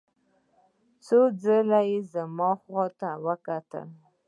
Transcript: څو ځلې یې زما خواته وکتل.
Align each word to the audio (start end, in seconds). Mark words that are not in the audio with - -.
څو 1.05 1.19
ځلې 1.43 1.81
یې 1.89 1.99
زما 2.13 2.49
خواته 2.61 3.09
وکتل. 3.25 3.87